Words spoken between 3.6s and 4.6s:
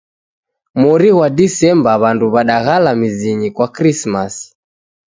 Krismasi